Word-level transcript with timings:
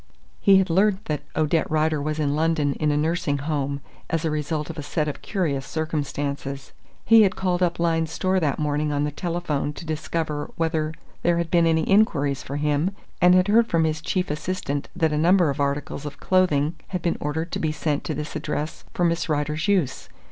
He 0.39 0.55
had 0.57 0.71
learnt 0.71 1.05
that 1.05 1.21
Odette 1.35 1.69
Rider 1.69 2.01
was 2.01 2.17
in 2.17 2.35
London 2.35 2.73
in 2.73 2.89
a 2.89 2.97
nursing 2.97 3.37
home, 3.37 3.81
as 4.09 4.23
the 4.23 4.31
result 4.31 4.71
of 4.71 4.79
a 4.79 4.81
set 4.81 5.07
of 5.07 5.21
curious 5.21 5.63
circumstances. 5.67 6.71
He 7.05 7.21
had 7.21 7.35
called 7.35 7.61
up 7.61 7.77
Lyne's 7.79 8.09
Store 8.09 8.39
that 8.39 8.57
morning 8.57 8.91
on 8.91 9.03
the 9.03 9.11
telephone 9.11 9.73
to 9.73 9.85
discover 9.85 10.49
whether 10.55 10.95
there 11.21 11.37
had 11.37 11.51
been 11.51 11.67
any 11.67 11.83
inquiries 11.87 12.41
for 12.41 12.55
him 12.57 12.95
and 13.21 13.35
had 13.35 13.47
heard 13.47 13.67
from 13.67 13.83
his 13.83 14.01
chief 14.01 14.31
assistant 14.31 14.89
that 14.95 15.13
a 15.13 15.19
number 15.19 15.51
of 15.51 15.59
articles 15.59 16.03
of 16.07 16.19
clothing 16.19 16.77
had 16.87 17.03
been 17.03 17.17
ordered 17.19 17.51
to 17.51 17.59
be 17.59 17.71
sent 17.71 18.03
to 18.05 18.15
this 18.15 18.35
address 18.35 18.83
for 18.95 19.03
Miss 19.05 19.29
Rider's 19.29 19.67
use. 19.67 20.09